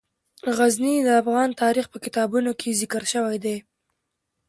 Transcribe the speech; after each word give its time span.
غزني 0.57 0.95
د 1.03 1.09
افغان 1.21 1.49
تاریخ 1.61 1.85
په 1.93 1.97
کتابونو 2.05 2.51
کې 2.59 2.77
ذکر 2.81 3.03
شوی 3.13 3.37
دي. 3.45 3.57